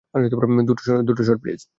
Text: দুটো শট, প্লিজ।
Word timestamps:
দুটো 1.07 1.23
শট, 1.23 1.39
প্লিজ। 1.41 1.61